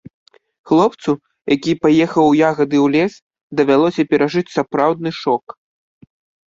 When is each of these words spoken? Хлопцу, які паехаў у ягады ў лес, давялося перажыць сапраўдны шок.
Хлопцу, 0.69 1.11
які 1.55 1.71
паехаў 1.83 2.25
у 2.31 2.33
ягады 2.49 2.77
ў 2.85 2.91
лес, 2.97 3.13
давялося 3.61 4.03
перажыць 4.11 4.49
сапраўдны 4.59 5.09
шок. 5.21 5.45